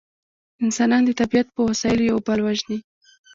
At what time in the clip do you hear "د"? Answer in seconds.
1.05-1.11